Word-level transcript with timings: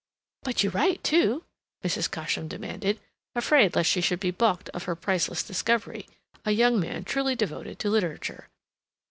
"But 0.41 0.63
you 0.63 0.71
write, 0.71 1.03
too?" 1.03 1.43
Mrs. 1.83 2.09
Cosham 2.09 2.47
demanded, 2.47 2.99
afraid 3.35 3.75
lest 3.75 3.87
she 3.91 4.01
should 4.01 4.19
be 4.19 4.31
balked 4.31 4.67
of 4.69 4.85
her 4.85 4.95
priceless 4.95 5.43
discovery, 5.43 6.07
a 6.43 6.49
young 6.49 6.79
man 6.79 7.03
truly 7.03 7.35
devoted 7.35 7.77
to 7.77 7.89
literature. 7.91 8.49